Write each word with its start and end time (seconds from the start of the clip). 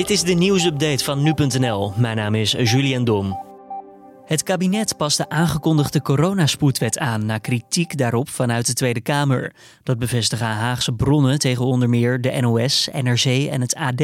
Dit 0.00 0.10
is 0.10 0.22
de 0.22 0.32
nieuwsupdate 0.32 1.04
van 1.04 1.22
nu.nl. 1.22 1.92
Mijn 1.96 2.16
naam 2.16 2.34
is 2.34 2.52
Julian 2.52 3.04
Dom. 3.04 3.38
Het 4.24 4.42
kabinet 4.42 4.96
past 4.96 5.16
de 5.16 5.28
aangekondigde 5.28 6.02
coronaspoedwet 6.02 6.98
aan 6.98 7.26
na 7.26 7.38
kritiek 7.38 7.96
daarop 7.96 8.28
vanuit 8.28 8.66
de 8.66 8.72
Tweede 8.72 9.00
Kamer. 9.00 9.52
Dat 9.82 9.98
bevestigen 9.98 10.46
Haagse 10.46 10.92
bronnen 10.92 11.38
tegen 11.38 11.64
onder 11.64 11.88
meer 11.88 12.20
de 12.20 12.40
NOS, 12.40 12.88
NRC 13.02 13.24
en 13.24 13.60
het 13.60 13.74
AD. 13.74 14.02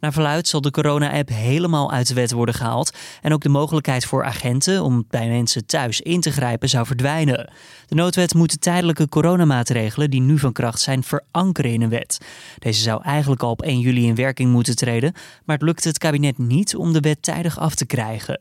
Naar 0.00 0.12
verluid 0.12 0.48
zal 0.48 0.60
de 0.60 0.70
corona-app 0.70 1.28
helemaal 1.28 1.92
uit 1.92 2.08
de 2.08 2.14
wet 2.14 2.32
worden 2.32 2.54
gehaald 2.54 2.96
en 3.22 3.32
ook 3.32 3.42
de 3.42 3.48
mogelijkheid 3.48 4.04
voor 4.04 4.24
agenten 4.24 4.82
om 4.82 5.04
bij 5.08 5.28
mensen 5.28 5.66
thuis 5.66 6.00
in 6.00 6.20
te 6.20 6.30
grijpen 6.30 6.68
zou 6.68 6.86
verdwijnen. 6.86 7.50
De 7.86 7.94
noodwet 7.94 8.34
moet 8.34 8.50
de 8.50 8.58
tijdelijke 8.58 9.08
coronamaatregelen 9.08 10.10
die 10.10 10.20
nu 10.20 10.38
van 10.38 10.52
kracht 10.52 10.80
zijn 10.80 11.02
verankeren 11.02 11.72
in 11.72 11.82
een 11.82 11.88
wet. 11.88 12.18
Deze 12.58 12.82
zou 12.82 13.02
eigenlijk 13.02 13.42
al 13.42 13.50
op 13.50 13.62
1 13.62 13.80
juli 13.80 14.06
in 14.06 14.14
werking 14.14 14.50
moeten 14.50 14.76
treden, 14.76 15.12
maar 15.44 15.56
het 15.56 15.64
lukte 15.64 15.88
het 15.88 15.98
kabinet 15.98 16.38
niet 16.38 16.76
om 16.76 16.92
de 16.92 17.00
wet 17.00 17.22
tijdig 17.22 17.58
af 17.58 17.74
te 17.74 17.86
krijgen. 17.86 18.40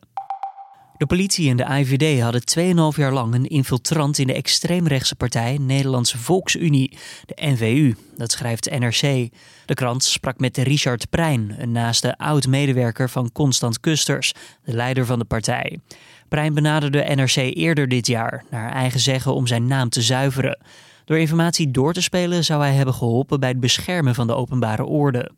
De 1.00 1.06
politie 1.06 1.50
en 1.50 1.58
de 1.58 1.64
IVD 1.64 2.22
hadden 2.22 2.94
2,5 2.94 2.98
jaar 2.98 3.14
lang 3.14 3.34
een 3.34 3.46
infiltrant 3.46 4.18
in 4.18 4.28
de 4.28 4.34
extreemrechtse 4.34 5.16
partij 5.16 5.58
Nederlandse 5.62 6.18
Volksunie, 6.18 6.98
de 7.26 7.36
NVU. 7.36 7.96
Dat 8.18 8.32
schrijft 8.32 8.80
NRC. 8.80 9.30
De 9.66 9.74
krant 9.74 10.04
sprak 10.04 10.40
met 10.40 10.58
Richard 10.58 11.10
Prijn, 11.10 11.56
een 11.58 11.72
naaste 11.72 12.18
oud-medewerker 12.18 13.10
van 13.10 13.32
Constant 13.32 13.80
Kusters, 13.80 14.34
de 14.64 14.74
leider 14.74 15.06
van 15.06 15.20
de 15.20 15.26
partij. 15.26 15.80
Prijn 16.28 16.54
benaderde 16.54 17.16
NRC 17.16 17.36
eerder 17.36 17.88
dit 17.88 18.08
jaar, 18.08 18.44
naar 18.50 18.72
eigen 18.72 19.00
zeggen 19.00 19.34
om 19.34 19.48
zijn 19.48 19.68
naam 19.68 19.90
te 19.90 20.02
zuiveren. 20.02 20.60
Door 21.06 21.18
informatie 21.18 21.72
door 21.72 21.94
te 21.94 22.02
spelen 22.02 22.44
zou 22.44 22.62
hij 22.62 22.74
hebben 22.74 22.94
geholpen 22.94 23.40
bij 23.40 23.50
het 23.50 23.60
beschermen 23.60 24.16
van 24.16 24.28
de 24.28 24.36
openbare 24.36 24.86
orde. 24.86 25.32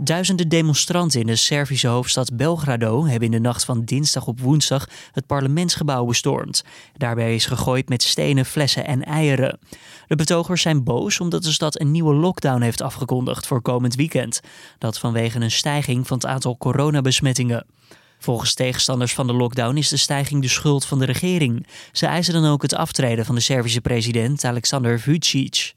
Duizenden 0.00 0.48
demonstranten 0.48 1.20
in 1.20 1.26
de 1.26 1.36
Servische 1.36 1.88
hoofdstad 1.88 2.36
Belgrado 2.36 3.06
hebben 3.06 3.22
in 3.22 3.30
de 3.30 3.40
nacht 3.40 3.64
van 3.64 3.84
dinsdag 3.84 4.26
op 4.26 4.40
woensdag 4.40 4.88
het 5.12 5.26
parlementsgebouw 5.26 6.04
bestormd. 6.04 6.64
Daarbij 6.96 7.34
is 7.34 7.46
gegooid 7.46 7.88
met 7.88 8.02
stenen, 8.02 8.44
flessen 8.44 8.86
en 8.86 9.04
eieren. 9.04 9.58
De 10.06 10.16
betogers 10.16 10.62
zijn 10.62 10.84
boos 10.84 11.20
omdat 11.20 11.42
de 11.42 11.52
stad 11.52 11.80
een 11.80 11.90
nieuwe 11.90 12.14
lockdown 12.14 12.60
heeft 12.60 12.80
afgekondigd 12.80 13.46
voor 13.46 13.62
komend 13.62 13.94
weekend. 13.94 14.40
Dat 14.78 14.98
vanwege 14.98 15.40
een 15.40 15.50
stijging 15.50 16.06
van 16.06 16.16
het 16.16 16.26
aantal 16.26 16.56
coronabesmettingen. 16.56 17.66
Volgens 18.18 18.54
tegenstanders 18.54 19.14
van 19.14 19.26
de 19.26 19.32
lockdown 19.32 19.76
is 19.76 19.88
de 19.88 19.96
stijging 19.96 20.42
de 20.42 20.48
schuld 20.48 20.84
van 20.84 20.98
de 20.98 21.04
regering. 21.04 21.66
Ze 21.92 22.06
eisen 22.06 22.34
dan 22.34 22.46
ook 22.46 22.62
het 22.62 22.74
aftreden 22.74 23.24
van 23.24 23.34
de 23.34 23.40
Servische 23.40 23.80
president 23.80 24.44
Alexander 24.44 25.00
Vucic. 25.00 25.74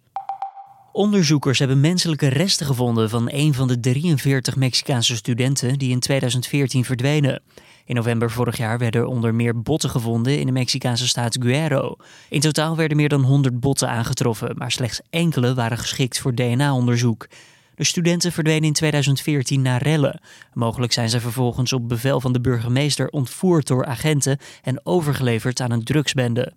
Onderzoekers 0.98 1.60
hebben 1.60 1.80
menselijke 1.80 2.28
resten 2.28 2.66
gevonden 2.66 3.10
van 3.10 3.30
een 3.32 3.54
van 3.54 3.68
de 3.68 3.80
43 3.80 4.56
Mexicaanse 4.56 5.16
studenten 5.16 5.78
die 5.78 5.90
in 5.90 6.00
2014 6.00 6.86
verdwenen. 6.86 7.42
In 7.86 7.96
november 7.96 8.32
vorig 8.32 8.58
jaar 8.58 8.78
werden 8.78 9.02
er 9.02 9.08
onder 9.08 9.36
meer 9.36 9.62
botten 9.62 9.90
gevonden 9.90 10.40
in 10.40 10.46
de 10.46 10.52
Mexicaanse 10.52 11.08
staat 11.08 11.38
Guerrero. 11.42 11.96
In 12.30 12.40
totaal 12.40 12.76
werden 12.76 12.98
meer 12.98 13.10
dan 13.10 13.24
100 13.24 13.60
botten 13.60 13.90
aangetroffen, 13.90 14.58
maar 14.58 14.72
slechts 14.72 15.02
enkele 15.10 15.54
waren 15.54 15.78
geschikt 15.78 16.20
voor 16.20 16.36
DNA-onderzoek. 16.36 17.28
De 17.76 17.84
studenten 17.84 18.32
verdwenen 18.32 18.64
in 18.64 18.74
2014 18.74 19.62
naar 19.62 19.82
rellen. 19.82 20.20
Mogelijk 20.54 20.94
zijn 20.94 21.10
ze 21.10 21.20
vervolgens 21.20 21.74
op 21.74 21.90
bevel 21.90 22.22
van 22.22 22.34
de 22.34 22.42
burgemeester 22.42 23.10
ontvoerd 23.10 23.68
door 23.68 23.86
agenten 23.86 24.38
en 24.62 24.86
overgeleverd 24.86 25.60
aan 25.60 25.72
een 25.72 25.84
drugsbende. 25.84 26.54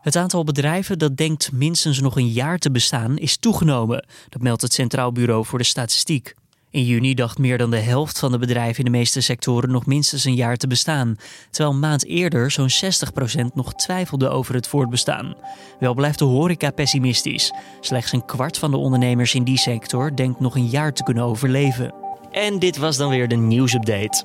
Het 0.00 0.16
aantal 0.16 0.44
bedrijven 0.44 0.98
dat 0.98 1.16
denkt 1.16 1.52
minstens 1.52 2.00
nog 2.00 2.16
een 2.16 2.28
jaar 2.28 2.58
te 2.58 2.70
bestaan 2.70 3.18
is 3.18 3.36
toegenomen. 3.36 4.06
Dat 4.28 4.42
meldt 4.42 4.62
het 4.62 4.72
Centraal 4.72 5.12
Bureau 5.12 5.44
voor 5.44 5.58
de 5.58 5.64
Statistiek. 5.64 6.34
In 6.70 6.84
juni 6.84 7.14
dacht 7.14 7.38
meer 7.38 7.58
dan 7.58 7.70
de 7.70 7.78
helft 7.78 8.18
van 8.18 8.32
de 8.32 8.38
bedrijven 8.38 8.84
in 8.84 8.92
de 8.92 8.98
meeste 8.98 9.20
sectoren 9.20 9.70
nog 9.70 9.86
minstens 9.86 10.24
een 10.24 10.34
jaar 10.34 10.56
te 10.56 10.66
bestaan, 10.66 11.16
terwijl 11.50 11.74
een 11.74 11.80
maand 11.80 12.04
eerder 12.04 12.50
zo'n 12.50 12.70
60% 12.70 13.54
nog 13.54 13.74
twijfelde 13.74 14.28
over 14.28 14.54
het 14.54 14.66
voortbestaan. 14.66 15.34
Wel 15.80 15.94
blijft 15.94 16.18
de 16.18 16.24
horeca 16.24 16.70
pessimistisch. 16.70 17.52
Slechts 17.80 18.12
een 18.12 18.24
kwart 18.24 18.58
van 18.58 18.70
de 18.70 18.76
ondernemers 18.76 19.34
in 19.34 19.44
die 19.44 19.58
sector 19.58 20.16
denkt 20.16 20.40
nog 20.40 20.54
een 20.54 20.68
jaar 20.68 20.92
te 20.92 21.02
kunnen 21.02 21.24
overleven. 21.24 21.94
En 22.30 22.58
dit 22.58 22.76
was 22.76 22.96
dan 22.96 23.10
weer 23.10 23.28
de 23.28 23.36
nieuwsupdate. 23.36 24.24